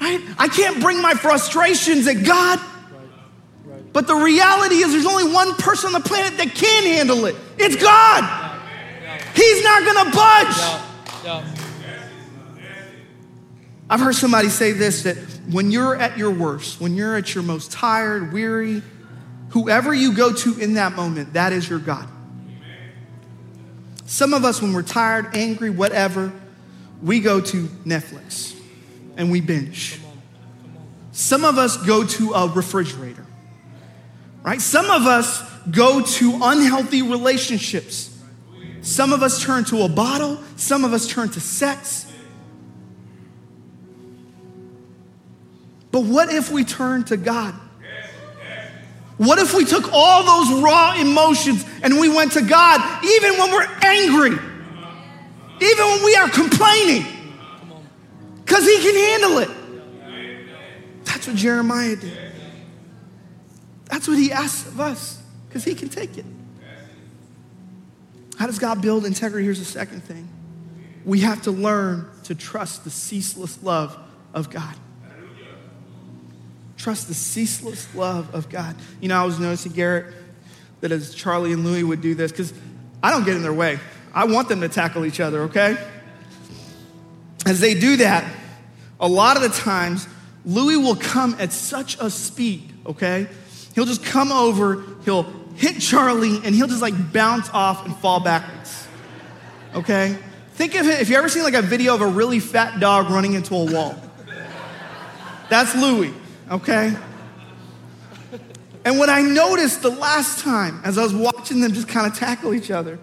Right? 0.00 0.20
I 0.38 0.48
can't 0.48 0.80
bring 0.80 1.00
my 1.00 1.14
frustrations 1.14 2.06
at 2.06 2.24
God. 2.24 2.60
But 3.96 4.06
the 4.06 4.14
reality 4.14 4.74
is, 4.74 4.92
there's 4.92 5.06
only 5.06 5.32
one 5.32 5.54
person 5.54 5.86
on 5.86 5.94
the 5.94 6.06
planet 6.06 6.36
that 6.36 6.54
can 6.54 6.82
handle 6.82 7.24
it. 7.24 7.34
It's 7.56 7.76
God. 7.82 8.24
He's 9.34 9.64
not 9.64 9.84
going 9.86 10.04
to 10.04 10.10
budge. 10.14 11.46
I've 13.88 14.00
heard 14.00 14.14
somebody 14.14 14.50
say 14.50 14.72
this 14.72 15.04
that 15.04 15.16
when 15.50 15.70
you're 15.70 15.96
at 15.96 16.18
your 16.18 16.30
worst, 16.30 16.78
when 16.78 16.94
you're 16.94 17.16
at 17.16 17.34
your 17.34 17.42
most 17.42 17.72
tired, 17.72 18.34
weary, 18.34 18.82
whoever 19.48 19.94
you 19.94 20.12
go 20.14 20.30
to 20.30 20.58
in 20.58 20.74
that 20.74 20.92
moment, 20.92 21.32
that 21.32 21.54
is 21.54 21.66
your 21.66 21.78
God. 21.78 22.06
Some 24.04 24.34
of 24.34 24.44
us, 24.44 24.60
when 24.60 24.74
we're 24.74 24.82
tired, 24.82 25.34
angry, 25.34 25.70
whatever, 25.70 26.34
we 27.02 27.20
go 27.20 27.40
to 27.40 27.62
Netflix 27.86 28.54
and 29.16 29.30
we 29.30 29.40
binge. 29.40 29.98
Some 31.12 31.46
of 31.46 31.56
us 31.56 31.78
go 31.78 32.04
to 32.04 32.34
a 32.34 32.46
refrigerator, 32.46 33.24
right? 34.46 34.62
Some 34.62 34.88
of 34.90 35.02
us 35.02 35.42
go 35.70 36.00
to 36.00 36.38
unhealthy 36.40 37.02
relationships. 37.02 38.16
Some 38.80 39.12
of 39.12 39.22
us 39.22 39.42
turn 39.42 39.64
to 39.64 39.82
a 39.82 39.88
bottle, 39.88 40.38
some 40.54 40.84
of 40.84 40.92
us 40.92 41.08
turn 41.08 41.28
to 41.30 41.40
sex. 41.40 42.06
But 45.90 46.04
what 46.04 46.32
if 46.32 46.52
we 46.52 46.62
turn 46.62 47.02
to 47.04 47.16
God? 47.16 47.54
What 49.16 49.38
if 49.38 49.54
we 49.54 49.64
took 49.64 49.92
all 49.92 50.22
those 50.22 50.62
raw 50.62 50.94
emotions 50.94 51.64
and 51.82 51.98
we 51.98 52.08
went 52.08 52.32
to 52.32 52.42
God 52.42 53.04
even 53.04 53.38
when 53.38 53.50
we're 53.50 53.68
angry, 53.82 54.30
even 54.30 55.86
when 55.86 56.04
we 56.04 56.14
are 56.14 56.28
complaining? 56.28 57.04
Because 58.44 58.64
He 58.64 58.76
can 58.78 58.94
handle 58.94 59.38
it. 59.38 61.04
That's 61.04 61.26
what 61.26 61.36
Jeremiah 61.36 61.96
did. 61.96 62.25
That's 64.06 64.16
what 64.16 64.22
He 64.22 64.30
asks 64.30 64.68
of 64.68 64.78
us 64.78 65.20
because 65.48 65.64
He 65.64 65.74
can 65.74 65.88
take 65.88 66.16
it. 66.16 66.24
How 68.38 68.46
does 68.46 68.60
God 68.60 68.80
build 68.80 69.04
integrity? 69.04 69.44
Here's 69.44 69.58
the 69.58 69.64
second 69.64 70.04
thing 70.04 70.28
we 71.04 71.20
have 71.20 71.42
to 71.42 71.50
learn 71.50 72.08
to 72.24 72.36
trust 72.36 72.84
the 72.84 72.90
ceaseless 72.90 73.60
love 73.64 73.98
of 74.32 74.48
God. 74.48 74.76
Trust 76.76 77.08
the 77.08 77.14
ceaseless 77.14 77.92
love 77.96 78.32
of 78.32 78.48
God. 78.48 78.76
You 79.00 79.08
know, 79.08 79.20
I 79.20 79.24
was 79.24 79.40
noticing, 79.40 79.72
Garrett, 79.72 80.14
that 80.82 80.92
as 80.92 81.12
Charlie 81.12 81.52
and 81.52 81.64
Louie 81.64 81.82
would 81.82 82.00
do 82.00 82.14
this, 82.14 82.30
because 82.30 82.52
I 83.02 83.10
don't 83.10 83.24
get 83.24 83.34
in 83.34 83.42
their 83.42 83.52
way. 83.52 83.80
I 84.14 84.26
want 84.26 84.48
them 84.48 84.60
to 84.60 84.68
tackle 84.68 85.04
each 85.04 85.18
other, 85.18 85.42
okay? 85.42 85.76
As 87.44 87.58
they 87.58 87.74
do 87.74 87.96
that, 87.96 88.24
a 89.00 89.08
lot 89.08 89.36
of 89.36 89.42
the 89.42 89.48
times, 89.48 90.06
Louie 90.44 90.76
will 90.76 90.94
come 90.94 91.34
at 91.40 91.52
such 91.52 91.98
a 91.98 92.08
speed, 92.08 92.72
okay? 92.84 93.26
He'll 93.76 93.84
just 93.84 94.04
come 94.04 94.32
over, 94.32 94.82
he'll 95.04 95.22
hit 95.54 95.80
Charlie, 95.80 96.40
and 96.42 96.52
he'll 96.52 96.66
just 96.66 96.82
like 96.82 97.12
bounce 97.12 97.48
off 97.50 97.86
and 97.86 97.96
fall 97.98 98.18
backwards, 98.18 98.88
okay? 99.72 100.18
Think 100.54 100.74
of 100.74 100.88
it, 100.88 101.00
if 101.00 101.08
you 101.08 101.16
ever 101.16 101.28
seen 101.28 101.44
like 101.44 101.54
a 101.54 101.62
video 101.62 101.94
of 101.94 102.00
a 102.00 102.08
really 102.08 102.40
fat 102.40 102.80
dog 102.80 103.08
running 103.10 103.34
into 103.34 103.54
a 103.54 103.72
wall, 103.72 103.94
that's 105.48 105.76
Louie 105.76 106.12
okay? 106.50 106.96
And 108.84 108.98
what 108.98 109.08
I 109.08 109.20
noticed 109.22 109.82
the 109.82 109.90
last 109.90 110.40
time, 110.40 110.80
as 110.84 110.96
I 110.96 111.02
was 111.02 111.14
watching 111.14 111.60
them 111.60 111.72
just 111.72 111.88
kind 111.88 112.10
of 112.10 112.16
tackle 112.16 112.54
each 112.54 112.70
other, 112.70 112.98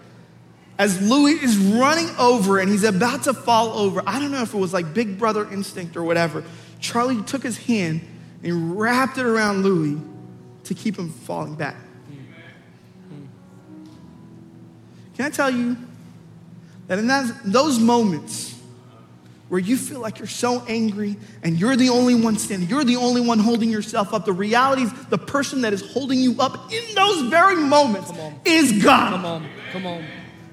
as 0.78 1.00
Louie 1.00 1.32
is 1.32 1.56
running 1.56 2.08
over 2.18 2.58
and 2.58 2.70
he's 2.70 2.84
about 2.84 3.24
to 3.24 3.34
fall 3.34 3.72
over, 3.78 4.02
I 4.06 4.18
don't 4.18 4.32
know 4.32 4.42
if 4.42 4.54
it 4.54 4.58
was 4.58 4.72
like 4.72 4.94
big 4.94 5.18
brother 5.18 5.48
instinct 5.50 5.96
or 5.96 6.02
whatever. 6.02 6.42
Charlie 6.80 7.22
took 7.22 7.42
his 7.42 7.58
hand 7.58 8.00
and 8.42 8.78
wrapped 8.78 9.18
it 9.18 9.26
around 9.26 9.62
Louie 9.62 10.00
to 10.64 10.74
keep 10.74 10.98
him 10.98 11.10
falling 11.10 11.54
back. 11.54 11.76
Can 15.16 15.26
I 15.26 15.30
tell 15.30 15.50
you 15.50 15.76
that 16.88 16.98
in 16.98 17.06
that, 17.06 17.32
those 17.44 17.78
moments, 17.78 18.52
where 19.48 19.60
you 19.60 19.76
feel 19.76 20.00
like 20.00 20.18
you're 20.18 20.26
so 20.26 20.64
angry 20.66 21.16
and 21.42 21.60
you're 21.60 21.76
the 21.76 21.90
only 21.90 22.14
one 22.14 22.36
standing, 22.36 22.68
you're 22.68 22.82
the 22.82 22.96
only 22.96 23.20
one 23.20 23.38
holding 23.38 23.70
yourself 23.70 24.12
up. 24.12 24.24
The 24.24 24.32
reality 24.32 24.82
is, 24.82 24.92
the 25.06 25.18
person 25.18 25.60
that 25.60 25.72
is 25.72 25.82
holding 25.92 26.18
you 26.18 26.34
up 26.40 26.72
in 26.72 26.94
those 26.94 27.30
very 27.30 27.54
moments 27.54 28.10
is 28.44 28.82
God. 28.82 29.12
Come 29.12 29.24
on, 29.24 29.48
come 29.72 29.86
on. 29.86 30.04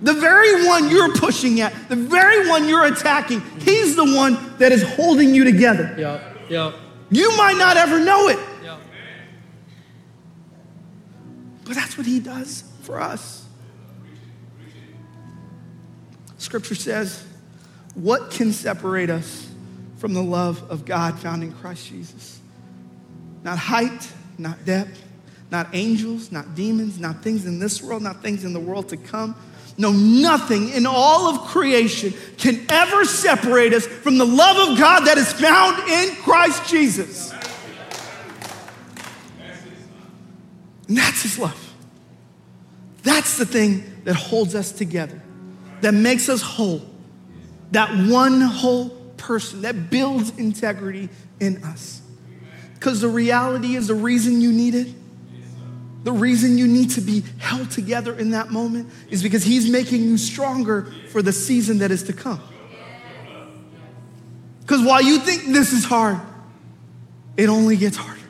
The 0.04 0.14
very 0.14 0.68
one 0.68 0.90
you're 0.90 1.14
pushing 1.16 1.62
at, 1.62 1.74
the 1.90 1.96
very 1.96 2.48
one 2.50 2.68
you're 2.68 2.86
attacking, 2.86 3.42
he's 3.60 3.96
the 3.96 4.06
one 4.06 4.58
that 4.58 4.72
is 4.72 4.84
holding 4.96 5.34
you 5.34 5.44
together. 5.44 5.96
Yeah, 5.98 6.34
yeah. 6.50 6.74
You 7.10 7.36
might 7.38 7.58
not 7.58 7.78
ever 7.78 8.00
know 8.00 8.28
it, 8.28 8.40
That's 11.74 11.98
what 11.98 12.06
he 12.06 12.20
does 12.20 12.64
for 12.82 13.00
us. 13.00 13.46
Scripture 16.38 16.76
says, 16.76 17.24
what 17.94 18.32
can 18.32 18.52
separate 18.52 19.10
us 19.10 19.48
from 19.98 20.14
the 20.14 20.24
love 20.24 20.70
of 20.72 20.86
God 20.86 21.20
found 21.20 21.44
in 21.44 21.52
Christ 21.52 21.88
Jesus? 21.88 22.40
Not 23.44 23.58
height, 23.58 24.12
not 24.38 24.64
depth, 24.66 25.04
not 25.52 25.68
angels, 25.74 26.32
not 26.32 26.56
demons, 26.56 27.00
not 27.00 27.22
things 27.22 27.46
in 27.46 27.60
this 27.60 27.82
world, 27.82 28.02
not 28.02 28.22
things 28.24 28.46
in 28.46 28.54
the 28.54 28.60
world 28.60 28.90
to 28.90 28.98
come. 28.98 29.36
No, 29.78 29.92
nothing 29.92 30.70
in 30.70 30.86
all 30.86 31.28
of 31.28 31.48
creation 31.48 32.14
can 32.38 32.66
ever 32.70 33.06
separate 33.06 33.74
us 33.74 33.86
from 33.86 34.18
the 34.18 34.26
love 34.26 34.70
of 34.70 34.78
God 34.78 35.02
that 35.02 35.18
is 35.18 35.32
found 35.34 35.78
in 35.90 36.16
Christ 36.24 36.70
Jesus. 36.70 37.34
And 40.88 40.98
that's 40.98 41.24
His 41.24 41.40
love. 41.40 41.74
That's 43.04 43.31
the 43.42 43.46
thing 43.52 43.84
that 44.04 44.14
holds 44.14 44.54
us 44.54 44.72
together, 44.72 45.20
that 45.82 45.94
makes 45.94 46.30
us 46.30 46.42
whole 46.42 46.82
that 47.72 47.90
one 48.10 48.42
whole 48.42 48.90
person 49.18 49.62
that 49.62 49.90
builds 49.90 50.38
integrity 50.38 51.10
in 51.40 51.64
us. 51.64 52.02
Because 52.76 53.02
the 53.02 53.08
reality 53.08 53.76
is 53.76 53.88
the 53.88 53.96
reason 53.96 54.42
you 54.42 54.52
need 54.52 54.76
it, 54.76 54.88
the 56.04 56.12
reason 56.12 56.58
you 56.58 56.68
need 56.68 56.90
to 56.92 57.02
be 57.02 57.24
held 57.38 57.72
together 57.72 58.18
in 58.18 58.32
that 58.32 58.52
moment 58.52 58.90
is 59.10 59.24
because 59.24 59.44
He's 59.44 59.70
making 59.70 60.02
you 60.02 60.18
stronger 60.18 60.92
for 61.10 61.22
the 61.22 61.32
season 61.32 61.80
that 61.80 61.92
is 61.92 62.04
to 62.04 62.14
come. 62.14 62.42
Because 64.62 64.86
while 64.86 65.02
you 65.02 65.20
think 65.20 65.46
this 65.46 65.74
is 65.74 65.86
hard, 65.86 66.20
it 67.38 67.50
only 67.50 67.78
gets 67.78 67.98
harder. 67.98 68.21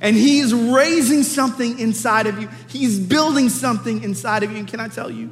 And 0.00 0.16
He's 0.16 0.52
raising 0.52 1.22
something 1.22 1.78
inside 1.78 2.26
of 2.26 2.40
you, 2.40 2.48
He's 2.68 2.98
building 2.98 3.48
something 3.48 4.02
inside 4.02 4.42
of 4.42 4.52
you. 4.52 4.58
And 4.58 4.68
can 4.68 4.80
I 4.80 4.88
tell 4.88 5.10
you? 5.10 5.30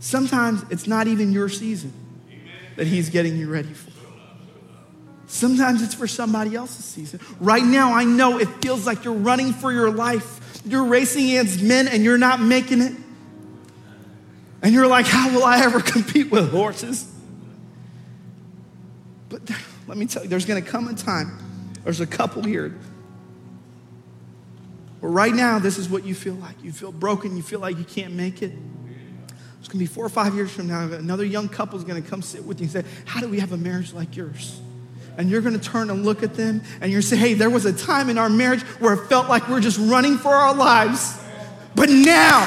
Sometimes 0.00 0.64
it's 0.70 0.86
not 0.86 1.06
even 1.08 1.32
your 1.32 1.48
season 1.48 1.92
that 2.76 2.86
He's 2.86 3.10
getting 3.10 3.36
you 3.36 3.50
ready 3.50 3.72
for. 3.72 3.90
Sometimes 5.26 5.82
it's 5.82 5.94
for 5.94 6.06
somebody 6.06 6.56
else's 6.56 6.86
season. 6.86 7.20
Right 7.38 7.62
now, 7.62 7.92
I 7.92 8.04
know 8.04 8.38
it 8.38 8.46
feels 8.62 8.86
like 8.86 9.04
you're 9.04 9.12
running 9.12 9.52
for 9.52 9.70
your 9.70 9.90
life. 9.90 10.62
You're 10.64 10.86
racing 10.86 11.26
against 11.26 11.62
men 11.62 11.86
and 11.86 12.02
you're 12.02 12.18
not 12.18 12.40
making 12.40 12.80
it. 12.80 12.94
And 14.62 14.74
you're 14.74 14.86
like, 14.86 15.06
how 15.06 15.32
will 15.32 15.44
I 15.44 15.60
ever 15.60 15.80
compete 15.82 16.30
with 16.30 16.50
horses? 16.50 17.06
But 19.28 19.42
let 19.86 19.98
me 19.98 20.06
tell 20.06 20.22
you, 20.22 20.28
there's 20.28 20.46
gonna 20.46 20.62
come 20.62 20.88
a 20.88 20.94
time, 20.94 21.38
there's 21.88 22.00
a 22.00 22.06
couple 22.06 22.42
here. 22.42 22.76
But 25.00 25.08
right 25.08 25.34
now, 25.34 25.58
this 25.58 25.78
is 25.78 25.88
what 25.88 26.04
you 26.04 26.14
feel 26.14 26.34
like. 26.34 26.62
You 26.62 26.70
feel 26.70 26.92
broken, 26.92 27.34
you 27.34 27.42
feel 27.42 27.60
like 27.60 27.78
you 27.78 27.84
can't 27.84 28.12
make 28.12 28.42
it. 28.42 28.52
It's 29.58 29.68
gonna 29.68 29.78
be 29.78 29.86
four 29.86 30.04
or 30.04 30.10
five 30.10 30.34
years 30.34 30.50
from 30.50 30.68
now, 30.68 30.82
another 30.82 31.24
young 31.24 31.48
couple 31.48 31.78
is 31.78 31.84
gonna 31.84 32.02
come 32.02 32.20
sit 32.20 32.44
with 32.44 32.60
you 32.60 32.64
and 32.64 32.72
say, 32.72 32.84
How 33.06 33.20
do 33.20 33.28
we 33.30 33.40
have 33.40 33.52
a 33.52 33.56
marriage 33.56 33.94
like 33.94 34.16
yours? 34.16 34.60
And 35.16 35.30
you're 35.30 35.40
gonna 35.40 35.58
turn 35.58 35.88
and 35.88 36.04
look 36.04 36.22
at 36.22 36.34
them 36.34 36.60
and 36.82 36.92
you're 36.92 37.00
say, 37.00 37.16
Hey, 37.16 37.32
there 37.32 37.48
was 37.48 37.64
a 37.64 37.72
time 37.72 38.10
in 38.10 38.18
our 38.18 38.28
marriage 38.28 38.60
where 38.80 38.92
it 38.92 39.06
felt 39.06 39.30
like 39.30 39.48
we 39.48 39.54
are 39.54 39.60
just 39.60 39.78
running 39.78 40.18
for 40.18 40.34
our 40.34 40.54
lives. 40.54 41.18
But 41.74 41.88
now, 41.88 42.44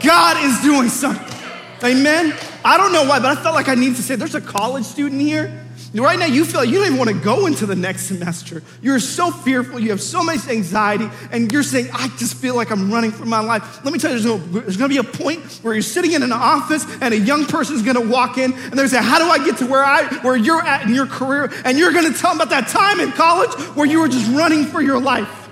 God 0.00 0.44
is 0.44 0.60
doing 0.60 0.90
something. 0.90 1.36
Amen? 1.82 2.32
I 2.64 2.76
don't 2.76 2.92
know 2.92 3.02
why, 3.02 3.18
but 3.18 3.36
I 3.36 3.42
felt 3.42 3.56
like 3.56 3.68
I 3.68 3.74
needed 3.74 3.96
to 3.96 4.02
say, 4.04 4.14
There's 4.14 4.36
a 4.36 4.40
college 4.40 4.84
student 4.84 5.20
here. 5.20 5.65
Right 5.94 6.18
now, 6.18 6.26
you 6.26 6.44
feel 6.44 6.60
like 6.60 6.68
you 6.68 6.76
don't 6.76 6.86
even 6.86 6.98
want 6.98 7.10
to 7.10 7.16
go 7.16 7.46
into 7.46 7.64
the 7.66 7.76
next 7.76 8.02
semester. 8.02 8.62
You're 8.82 8.98
so 9.00 9.30
fearful, 9.30 9.78
you 9.78 9.90
have 9.90 10.02
so 10.02 10.22
much 10.22 10.46
anxiety, 10.48 11.08
and 11.30 11.50
you're 11.50 11.62
saying, 11.62 11.88
I 11.92 12.08
just 12.18 12.36
feel 12.36 12.54
like 12.54 12.70
I'm 12.70 12.92
running 12.92 13.12
for 13.12 13.24
my 13.24 13.40
life. 13.40 13.84
Let 13.84 13.92
me 13.92 13.98
tell 13.98 14.12
you, 14.12 14.20
there's, 14.20 14.26
no, 14.26 14.60
there's 14.60 14.76
going 14.76 14.90
to 14.90 15.02
be 15.02 15.08
a 15.08 15.12
point 15.12 15.42
where 15.62 15.74
you're 15.74 15.82
sitting 15.82 16.12
in 16.12 16.22
an 16.22 16.32
office 16.32 16.84
and 17.00 17.14
a 17.14 17.18
young 17.18 17.46
person's 17.46 17.82
going 17.82 17.96
to 17.96 18.08
walk 18.08 18.36
in 18.38 18.52
and 18.52 18.62
they're 18.62 18.70
going 18.70 18.88
to 18.88 18.94
say, 18.94 19.02
How 19.02 19.18
do 19.18 19.26
I 19.26 19.44
get 19.44 19.58
to 19.58 19.66
where, 19.66 19.84
I, 19.84 20.04
where 20.22 20.36
you're 20.36 20.62
at 20.62 20.86
in 20.86 20.94
your 20.94 21.06
career? 21.06 21.52
And 21.64 21.78
you're 21.78 21.92
going 21.92 22.12
to 22.12 22.18
tell 22.18 22.32
them 22.32 22.40
about 22.40 22.50
that 22.50 22.68
time 22.68 23.00
in 23.00 23.12
college 23.12 23.52
where 23.76 23.86
you 23.86 24.00
were 24.00 24.08
just 24.08 24.30
running 24.32 24.64
for 24.64 24.80
your 24.80 25.00
life. 25.00 25.48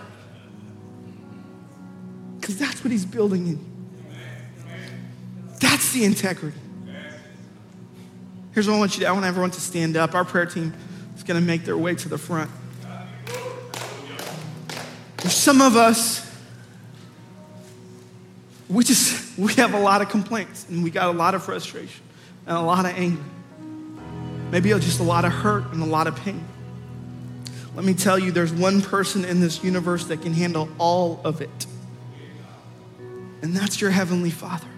Because 2.40 2.58
that's 2.58 2.84
what 2.84 2.90
he's 2.90 3.06
building 3.06 3.46
in. 3.46 3.58
you. 3.58 3.74
That's 5.60 5.92
the 5.92 6.04
integrity. 6.04 6.58
Here's 8.54 8.68
what 8.68 8.76
I 8.76 8.78
want 8.78 8.94
you 8.94 9.00
to 9.00 9.06
I 9.08 9.12
want 9.12 9.25
everyone 9.25 9.50
to 9.50 9.61
stand 9.61 9.96
up. 9.96 10.14
Our 10.14 10.25
prayer 10.25 10.46
team 10.46 10.73
is 11.16 11.25
going 11.25 11.40
to 11.40 11.44
make 11.44 11.64
their 11.64 11.76
way 11.76 11.96
to 11.96 12.08
the 12.08 12.16
front. 12.16 12.50
There's 15.16 15.34
some 15.34 15.61
of 15.61 15.76
us, 15.76 16.25
we 18.68 18.84
just, 18.84 19.37
we 19.38 19.54
have 19.54 19.75
a 19.75 19.80
lot 19.80 20.02
of 20.02 20.08
complaints 20.08 20.68
and 20.68 20.84
we 20.84 20.90
got 20.90 21.08
a 21.08 21.16
lot 21.16 21.34
of 21.34 21.42
frustration 21.42 22.02
and 22.46 22.56
a 22.56 22.61
lot 22.61 22.84
of 22.84 22.92
anger. 22.96 23.23
Maybe 24.52 24.68
just 24.68 25.00
a 25.00 25.04
lot 25.04 25.25
of 25.25 25.32
hurt 25.32 25.73
and 25.73 25.82
a 25.82 25.87
lot 25.87 26.06
of 26.06 26.14
pain. 26.14 26.46
Let 27.75 27.84
me 27.84 27.94
tell 27.94 28.20
you, 28.20 28.30
there's 28.30 28.52
one 28.52 28.82
person 28.82 29.25
in 29.25 29.40
this 29.40 29.64
universe 29.64 30.04
that 30.06 30.23
can 30.23 30.32
handle 30.32 30.68
all 30.78 31.20
of 31.25 31.40
it, 31.40 31.66
and 33.42 33.56
that's 33.56 33.80
your 33.80 33.90
Heavenly 33.90 34.30
Father. 34.30 34.68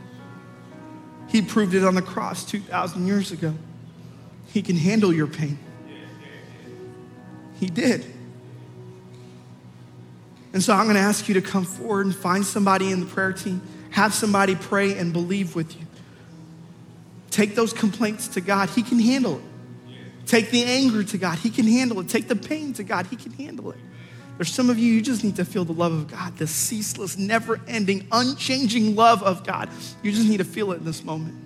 He 1.28 1.42
proved 1.42 1.75
it 1.75 1.85
on 1.85 1.95
the 1.95 2.02
cross 2.02 2.45
2,000 2.45 3.06
years 3.06 3.33
ago. 3.33 3.54
He 4.52 4.62
can 4.62 4.76
handle 4.76 5.12
your 5.12 5.26
pain. 5.26 5.59
He 7.59 7.66
did. 7.66 8.04
And 10.52 10.62
so 10.62 10.73
I'm 10.73 10.85
going 10.85 10.97
to 10.97 11.02
ask 11.02 11.28
you 11.28 11.35
to 11.35 11.42
come 11.42 11.64
forward 11.64 12.06
and 12.06 12.14
find 12.14 12.45
somebody 12.45 12.90
in 12.90 13.00
the 13.00 13.06
prayer 13.06 13.33
team, 13.33 13.61
have 13.90 14.14
somebody 14.14 14.54
pray 14.54 14.97
and 14.97 15.12
believe 15.12 15.54
with 15.54 15.78
you. 15.78 15.87
Take 17.30 17.54
those 17.54 17.73
complaints 17.75 18.28
to 18.28 18.40
God, 18.40 18.71
He 18.71 18.83
can 18.83 18.99
handle 18.99 19.37
it. 19.37 19.42
Take 20.26 20.50
the 20.50 20.64
anger 20.64 21.04
to 21.04 21.18
God, 21.18 21.38
He 21.38 21.50
can 21.50 21.66
handle 21.66 22.00
it. 22.00 22.09
Take 22.09 22.28
the 22.28 22.37
pain 22.37 22.73
to 22.75 22.85
God, 22.85 23.06
He 23.06 23.16
can 23.16 23.33
handle 23.33 23.73
it. 23.73 23.78
There's 24.37 24.52
some 24.52 24.69
of 24.69 24.78
you, 24.78 24.93
you 24.93 25.00
just 25.00 25.25
need 25.25 25.37
to 25.37 25.45
feel 25.45 25.64
the 25.64 25.73
love 25.73 25.93
of 25.93 26.09
God, 26.09 26.37
the 26.37 26.47
ceaseless, 26.47 27.16
never 27.16 27.61
ending, 27.66 28.07
unchanging 28.12 28.95
love 28.95 29.23
of 29.23 29.47
God. 29.47 29.71
You 30.02 30.12
just 30.12 30.28
need 30.28 30.38
to 30.38 30.45
feel 30.45 30.73
it 30.73 30.78
in 30.78 30.85
this 30.85 31.02
moment. 31.02 31.37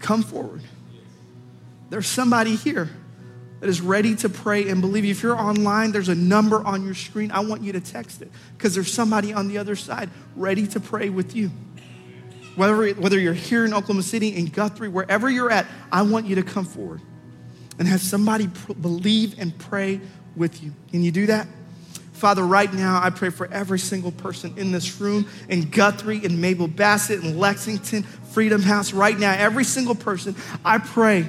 Come 0.00 0.22
forward. 0.22 0.62
There's 1.88 2.08
somebody 2.08 2.56
here 2.56 2.90
that 3.60 3.68
is 3.68 3.80
ready 3.80 4.16
to 4.16 4.28
pray 4.28 4.68
and 4.68 4.80
believe. 4.80 5.04
If 5.04 5.22
you're 5.22 5.38
online, 5.38 5.92
there's 5.92 6.08
a 6.08 6.14
number 6.14 6.64
on 6.64 6.84
your 6.84 6.94
screen. 6.94 7.30
I 7.30 7.40
want 7.40 7.62
you 7.62 7.72
to 7.72 7.80
text 7.80 8.20
it 8.20 8.30
because 8.56 8.74
there's 8.74 8.92
somebody 8.92 9.32
on 9.32 9.48
the 9.48 9.58
other 9.58 9.76
side 9.76 10.10
ready 10.34 10.66
to 10.68 10.80
pray 10.80 11.08
with 11.08 11.34
you. 11.34 11.50
Whether, 12.56 12.94
whether 12.94 13.18
you're 13.18 13.34
here 13.34 13.64
in 13.64 13.72
Oklahoma 13.72 14.02
City, 14.02 14.34
in 14.34 14.46
Guthrie, 14.46 14.88
wherever 14.88 15.30
you're 15.30 15.50
at, 15.50 15.66
I 15.92 16.02
want 16.02 16.26
you 16.26 16.36
to 16.36 16.42
come 16.42 16.64
forward 16.64 17.00
and 17.78 17.86
have 17.86 18.00
somebody 18.00 18.48
pr- 18.48 18.72
believe 18.72 19.38
and 19.38 19.56
pray 19.56 20.00
with 20.34 20.62
you. 20.62 20.72
Can 20.90 21.02
you 21.02 21.12
do 21.12 21.26
that? 21.26 21.46
Father, 22.16 22.44
right 22.44 22.72
now, 22.72 23.00
I 23.02 23.10
pray 23.10 23.30
for 23.30 23.46
every 23.52 23.78
single 23.78 24.10
person 24.10 24.54
in 24.56 24.72
this 24.72 25.00
room, 25.00 25.28
in 25.48 25.68
Guthrie, 25.68 26.24
in 26.24 26.40
Mabel 26.40 26.66
Bassett, 26.66 27.22
in 27.22 27.38
Lexington, 27.38 28.02
Freedom 28.02 28.62
House, 28.62 28.92
right 28.92 29.18
now, 29.18 29.32
every 29.32 29.64
single 29.64 29.94
person, 29.94 30.34
I 30.64 30.78
pray 30.78 31.28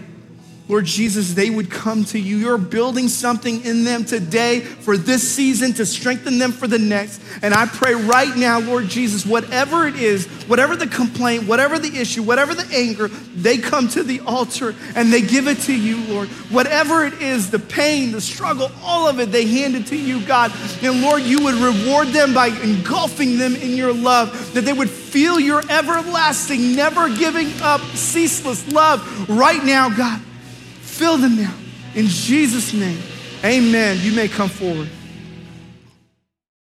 Lord 0.70 0.84
Jesus, 0.84 1.34
they 1.34 1.50
would 1.50 1.72
come 1.72 2.04
to 2.06 2.20
you. 2.20 2.38
You're 2.38 2.58
building 2.58 3.08
something 3.08 3.64
in 3.64 3.86
them 3.86 4.04
today 4.04 4.60
for 4.60 4.98
this 4.98 5.26
season 5.28 5.72
to 5.74 5.86
strengthen 5.86 6.40
them 6.40 6.52
for 6.52 6.68
the 6.68 6.78
next. 6.78 7.22
And 7.42 7.54
I 7.54 7.68
pray 7.68 7.94
right 7.94 8.36
now, 8.36 8.60
Lord 8.60 8.90
Jesus, 8.90 9.26
whatever 9.26 9.88
it 9.88 9.96
is, 9.96 10.28
whatever 10.48 10.76
the 10.76 10.88
complaint, 10.88 11.48
whatever 11.48 11.80
the 11.80 11.98
issue, 11.98 12.22
whatever 12.22 12.54
the 12.54 12.68
anger, 12.76 13.08
they 13.08 13.58
come 13.58 13.88
to 13.90 14.04
the 14.04 14.20
altar 14.22 14.76
and 14.96 15.12
they 15.12 15.22
give 15.22 15.48
it 15.48 15.60
to 15.62 15.74
you, 15.74 16.04
Lord. 16.14 16.28
Whatever 16.52 17.06
it 17.06 17.22
is, 17.22 17.50
the 17.50 17.60
pain, 17.60 18.12
the 18.12 18.20
struggle, 18.20 18.70
all 18.84 19.08
of 19.08 19.22
it, 19.22 19.32
they 19.32 19.46
hand 19.46 19.76
it 19.76 19.88
to 19.88 19.96
you, 19.96 20.26
God. 20.26 20.52
And 20.82 21.02
Lord, 21.02 21.22
you 21.22 21.46
would 21.46 21.56
reward 21.56 22.10
them 22.10 22.34
by 22.34 22.48
engulfing 22.48 23.38
them 23.38 23.56
in 23.56 23.72
your 23.78 23.94
love, 23.94 24.54
that 24.54 24.66
they 24.66 24.74
would 24.74 24.90
feel 24.90 25.40
your 25.40 25.62
everlasting, 25.70 26.76
never 26.76 27.08
giving 27.16 27.54
up, 27.62 27.80
ceaseless 27.96 28.70
love 28.74 29.30
right 29.30 29.64
now, 29.64 29.90
God. 29.90 30.22
Fill 30.98 31.18
them 31.20 31.36
now. 31.38 31.54
In 31.94 32.08
Jesus' 32.08 32.74
name, 32.74 32.98
amen. 33.46 34.00
You 34.02 34.14
may 34.14 34.28
come 34.28 34.50
forward. 34.50 34.90